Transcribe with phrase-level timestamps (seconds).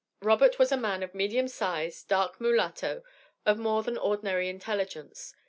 [0.23, 3.03] Robert was a man of medium size, dark mulatto,
[3.45, 5.35] of more than ordinary intelligence.